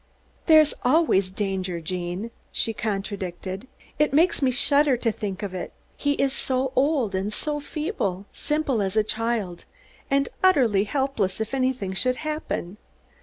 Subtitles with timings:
[0.47, 3.67] "There is always danger, Gene," she contradicted.
[3.99, 5.73] "It makes me shudder just to think of it.
[5.95, 9.65] He is so old and so feeble, simple as a child,
[10.09, 12.79] and utterly helpless if anything should happen.